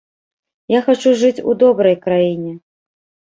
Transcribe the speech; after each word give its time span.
Я 0.75 0.79
хачу 0.87 1.11
жыць 1.25 1.43
у 1.51 1.55
добрай 1.63 1.95
краіне. 2.05 2.57